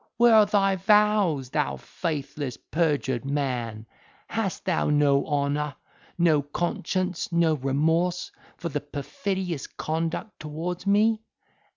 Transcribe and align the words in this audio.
Where 0.17 0.33
are 0.33 0.45
thy 0.47 0.77
vows, 0.77 1.51
thou 1.51 1.77
faithless, 1.77 2.57
perjured 2.57 3.23
man? 3.23 3.85
Hast 4.29 4.65
thou 4.65 4.89
no 4.89 5.23
honour—no 5.27 6.41
conscience—no 6.41 7.53
remorse 7.57 8.31
for 8.57 8.69
thy 8.69 8.79
perfidious 8.79 9.67
conduct 9.67 10.39
towards 10.39 10.87
me? 10.87 11.21